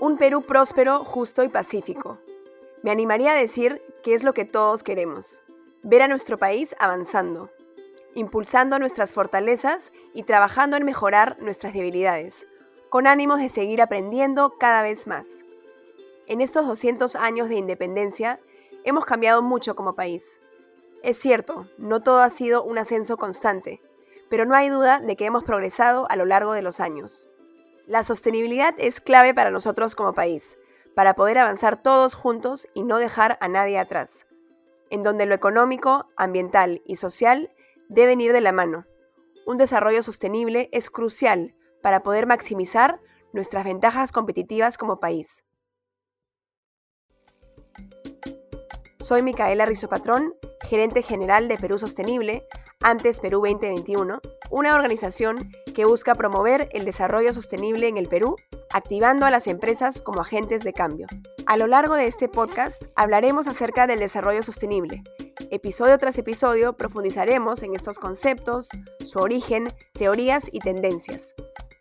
[0.00, 2.18] Un Perú próspero, justo y pacífico.
[2.82, 5.42] Me animaría a decir que es lo que todos queremos.
[5.82, 7.50] Ver a nuestro país avanzando,
[8.14, 12.48] impulsando nuestras fortalezas y trabajando en mejorar nuestras debilidades,
[12.88, 15.44] con ánimos de seguir aprendiendo cada vez más.
[16.26, 18.40] En estos 200 años de independencia,
[18.84, 20.40] hemos cambiado mucho como país.
[21.02, 23.82] Es cierto, no todo ha sido un ascenso constante,
[24.30, 27.29] pero no hay duda de que hemos progresado a lo largo de los años.
[27.90, 30.58] La sostenibilidad es clave para nosotros como país,
[30.94, 34.28] para poder avanzar todos juntos y no dejar a nadie atrás,
[34.90, 37.52] en donde lo económico, ambiental y social
[37.88, 38.86] deben ir de la mano.
[39.44, 43.00] Un desarrollo sostenible es crucial para poder maximizar
[43.32, 45.42] nuestras ventajas competitivas como país.
[49.00, 52.46] Soy Micaela Rizopatrón, gerente general de Perú Sostenible,
[52.82, 54.20] antes Perú 2021,
[54.50, 58.36] una organización que busca promover el desarrollo sostenible en el Perú,
[58.70, 61.06] activando a las empresas como agentes de cambio.
[61.46, 65.02] A lo largo de este podcast hablaremos acerca del desarrollo sostenible.
[65.50, 68.68] Episodio tras episodio profundizaremos en estos conceptos,
[69.02, 71.34] su origen, teorías y tendencias.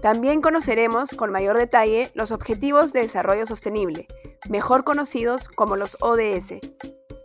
[0.00, 4.06] También conoceremos con mayor detalle los Objetivos de Desarrollo Sostenible,
[4.48, 6.60] mejor conocidos como los ODS,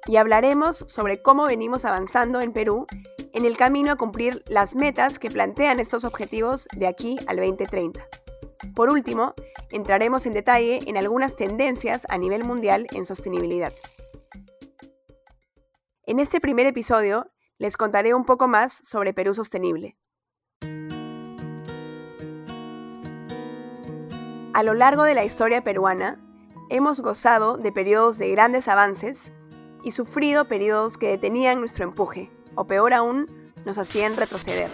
[0.08, 2.88] y hablaremos sobre cómo venimos avanzando en Perú
[3.36, 8.00] en el camino a cumplir las metas que plantean estos objetivos de aquí al 2030.
[8.74, 9.34] Por último,
[9.72, 13.74] entraremos en detalle en algunas tendencias a nivel mundial en sostenibilidad.
[16.06, 19.98] En este primer episodio les contaré un poco más sobre Perú Sostenible.
[24.54, 26.26] A lo largo de la historia peruana,
[26.70, 29.34] hemos gozado de periodos de grandes avances
[29.84, 34.70] y sufrido periodos que detenían nuestro empuje, o peor aún, nos hacían retroceder.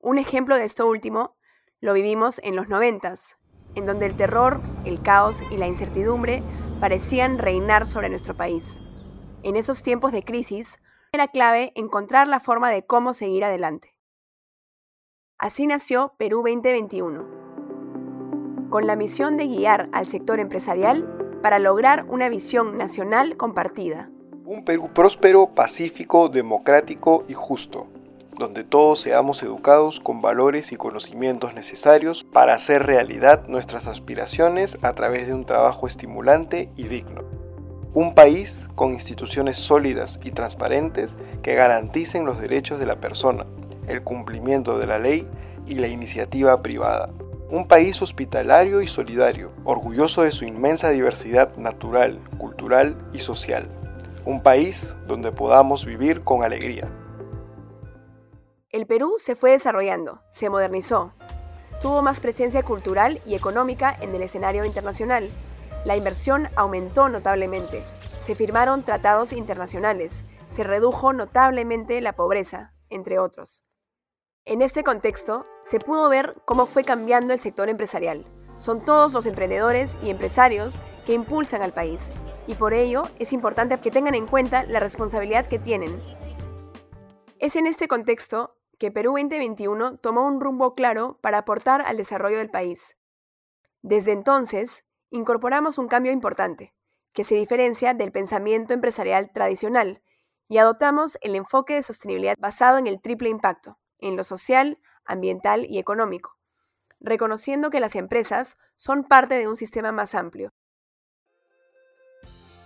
[0.00, 1.36] Un ejemplo de esto último
[1.80, 3.36] lo vivimos en los noventas,
[3.74, 6.42] en donde el terror, el caos y la incertidumbre
[6.80, 8.82] parecían reinar sobre nuestro país.
[9.42, 10.82] En esos tiempos de crisis,
[11.12, 13.96] era clave encontrar la forma de cómo seguir adelante.
[15.38, 17.26] Así nació Perú 2021,
[18.70, 24.10] con la misión de guiar al sector empresarial para lograr una visión nacional compartida.
[24.50, 27.86] Un Perú próspero, pacífico, democrático y justo,
[28.36, 34.92] donde todos seamos educados con valores y conocimientos necesarios para hacer realidad nuestras aspiraciones a
[34.94, 37.22] través de un trabajo estimulante y digno.
[37.94, 43.46] Un país con instituciones sólidas y transparentes que garanticen los derechos de la persona,
[43.86, 45.28] el cumplimiento de la ley
[45.68, 47.10] y la iniciativa privada.
[47.50, 53.68] Un país hospitalario y solidario, orgulloso de su inmensa diversidad natural, cultural y social.
[54.26, 56.90] Un país donde podamos vivir con alegría.
[58.68, 61.14] El Perú se fue desarrollando, se modernizó,
[61.80, 65.30] tuvo más presencia cultural y económica en el escenario internacional.
[65.84, 67.82] La inversión aumentó notablemente,
[68.18, 73.64] se firmaron tratados internacionales, se redujo notablemente la pobreza, entre otros.
[74.44, 78.26] En este contexto, se pudo ver cómo fue cambiando el sector empresarial.
[78.56, 82.12] Son todos los emprendedores y empresarios que impulsan al país,
[82.50, 86.02] y por ello es importante que tengan en cuenta la responsabilidad que tienen.
[87.38, 92.38] Es en este contexto que Perú 2021 tomó un rumbo claro para aportar al desarrollo
[92.38, 92.96] del país.
[93.82, 96.74] Desde entonces, incorporamos un cambio importante,
[97.14, 100.02] que se diferencia del pensamiento empresarial tradicional,
[100.48, 105.66] y adoptamos el enfoque de sostenibilidad basado en el triple impacto, en lo social, ambiental
[105.70, 106.36] y económico,
[106.98, 110.52] reconociendo que las empresas son parte de un sistema más amplio.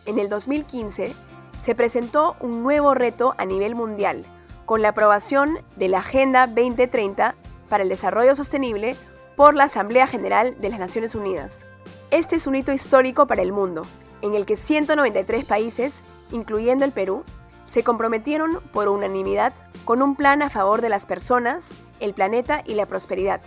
[0.06, 1.14] En el 2015
[1.58, 4.24] se presentó un nuevo reto a nivel mundial,
[4.66, 7.34] con la aprobación de la Agenda 2030
[7.70, 8.96] para el Desarrollo Sostenible
[9.34, 11.64] por la Asamblea General de las Naciones Unidas.
[12.10, 13.86] Este es un hito histórico para el mundo,
[14.20, 17.24] en el que 193 países, incluyendo el Perú,
[17.64, 19.54] se comprometieron por unanimidad
[19.86, 23.40] con un plan a favor de las personas, el planeta y la prosperidad,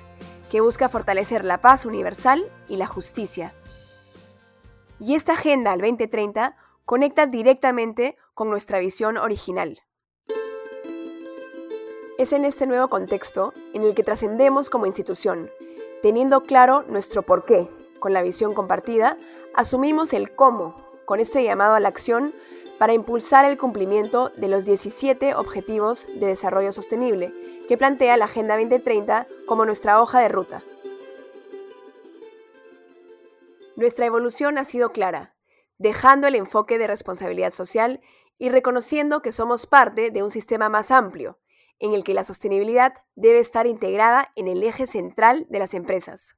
[0.49, 3.53] que busca fortalecer la paz universal y la justicia.
[4.99, 6.55] Y esta Agenda al 2030
[6.85, 9.79] conecta directamente con nuestra visión original.
[12.17, 15.51] Es en este nuevo contexto en el que trascendemos como institución,
[16.01, 19.17] teniendo claro nuestro porqué, con la visión compartida,
[19.53, 22.33] asumimos el cómo, con este llamado a la acción
[22.79, 27.33] para impulsar el cumplimiento de los 17 Objetivos de Desarrollo Sostenible
[27.67, 30.63] que plantea la Agenda 2030 como nuestra hoja de ruta.
[33.77, 35.35] Nuestra evolución ha sido clara,
[35.77, 38.01] dejando el enfoque de responsabilidad social
[38.39, 41.37] y reconociendo que somos parte de un sistema más amplio,
[41.77, 46.35] en el que la sostenibilidad debe estar integrada en el eje central de las empresas.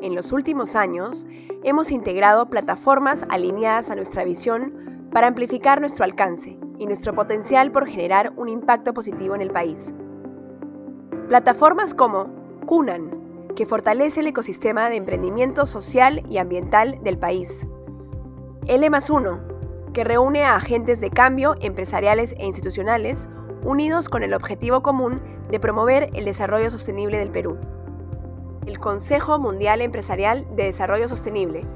[0.00, 1.26] en los últimos años,
[1.62, 7.86] hemos integrado plataformas alineadas a nuestra visión para amplificar nuestro alcance y nuestro potencial por
[7.86, 9.94] generar un impacto positivo en el país.
[11.28, 12.34] Plataformas como
[12.66, 13.21] CUNAN,
[13.54, 17.66] que fortalece el ecosistema de emprendimiento social y ambiental del país.
[18.66, 19.40] L 1,
[19.92, 23.28] que reúne a agentes de cambio empresariales e institucionales
[23.64, 25.20] unidos con el objetivo común
[25.50, 27.58] de promover el desarrollo sostenible del Perú.
[28.66, 31.66] El Consejo Mundial Empresarial de Desarrollo Sostenible,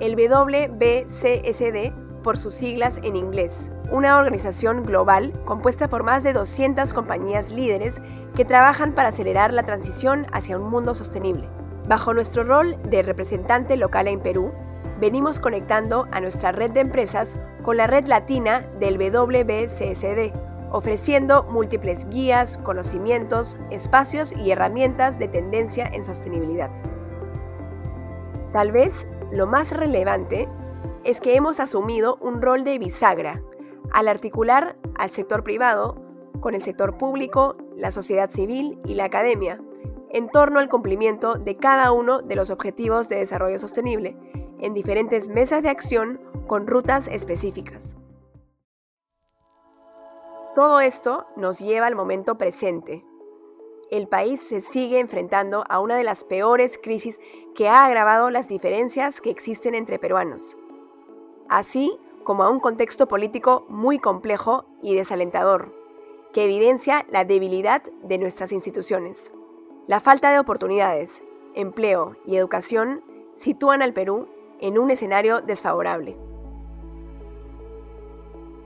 [0.00, 1.92] el WBCSD
[2.22, 8.00] por sus siglas en inglés, una organización global compuesta por más de 200 compañías líderes
[8.34, 11.48] que trabajan para acelerar la transición hacia un mundo sostenible.
[11.88, 14.52] Bajo nuestro rol de representante local en Perú,
[15.00, 20.32] venimos conectando a nuestra red de empresas con la red latina del WBCSD,
[20.70, 26.70] ofreciendo múltiples guías, conocimientos, espacios y herramientas de tendencia en sostenibilidad.
[28.52, 30.48] Tal vez lo más relevante
[31.04, 33.42] es que hemos asumido un rol de bisagra
[33.92, 35.96] al articular al sector privado
[36.40, 39.60] con el sector público, la sociedad civil y la academia
[40.10, 44.16] en torno al cumplimiento de cada uno de los objetivos de desarrollo sostenible
[44.60, 47.96] en diferentes mesas de acción con rutas específicas.
[50.54, 53.04] Todo esto nos lleva al momento presente.
[53.90, 57.18] El país se sigue enfrentando a una de las peores crisis
[57.56, 60.56] que ha agravado las diferencias que existen entre peruanos,
[61.48, 65.72] así como a un contexto político muy complejo y desalentador,
[66.32, 69.32] que evidencia la debilidad de nuestras instituciones.
[69.86, 71.22] La falta de oportunidades,
[71.54, 73.04] empleo y educación
[73.34, 74.28] sitúan al Perú
[74.60, 76.16] en un escenario desfavorable.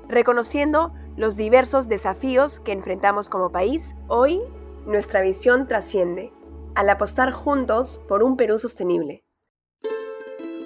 [0.08, 4.40] Reconociendo los diversos desafíos que enfrentamos como país, hoy
[4.86, 6.32] nuestra visión trasciende
[6.74, 9.24] al apostar juntos por un Perú sostenible.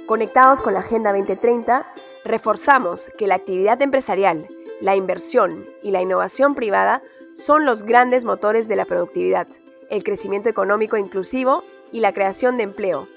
[0.06, 1.86] Conectados con la Agenda 2030,
[2.24, 4.48] reforzamos que la actividad empresarial,
[4.80, 7.02] la inversión y la innovación privada
[7.34, 9.48] son los grandes motores de la productividad,
[9.90, 13.08] el crecimiento económico inclusivo y la creación de empleo.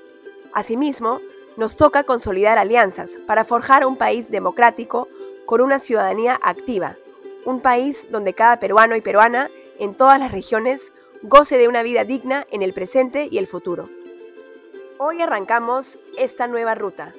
[0.54, 1.20] Asimismo,
[1.58, 5.08] nos toca consolidar alianzas para forjar un país democrático
[5.46, 6.98] con una ciudadanía activa
[7.46, 9.50] un país donde cada peruano y peruana
[9.80, 10.92] en todas las regiones
[11.22, 13.90] goce de una vida digna en el presente y el futuro.
[14.98, 17.14] Hoy arrancamos esta nueva ruta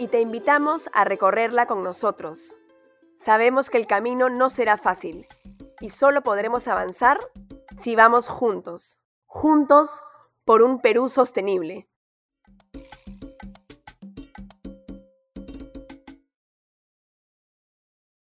[0.00, 2.56] y te invitamos a recorrerla con nosotros.
[3.18, 5.26] Sabemos que el camino no será fácil
[5.78, 7.20] y solo podremos avanzar
[7.76, 10.02] si vamos juntos, juntos
[10.46, 11.86] por un Perú sostenible.